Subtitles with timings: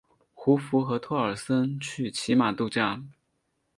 [0.33, 3.03] 胡佛和托尔森去骑马度假。